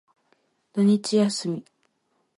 [0.73, 1.63] 土日休み。